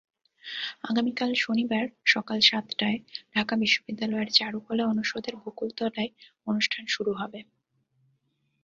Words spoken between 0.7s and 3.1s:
আগামীকাল শনিবার সকাল সাতটায়